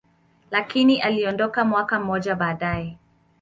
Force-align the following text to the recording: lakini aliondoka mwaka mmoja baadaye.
lakini 0.51 1.01
aliondoka 1.01 1.65
mwaka 1.65 1.99
mmoja 1.99 2.35
baadaye. 2.35 2.97